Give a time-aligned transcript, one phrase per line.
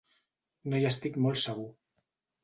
[0.71, 1.67] No hi estic molt segur.